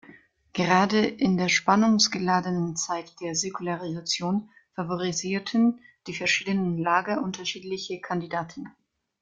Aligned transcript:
Gerade 0.53 1.05
in 1.05 1.37
der 1.37 1.47
spannungsgeladenen 1.47 2.75
Zeit 2.75 3.13
der 3.21 3.35
Säkularisation 3.35 4.49
favorisierten 4.73 5.79
die 6.07 6.15
verschiedenen 6.15 6.79
Lager 6.79 7.21
unterschiedliche 7.21 8.01
Kandidaten. 8.01 8.67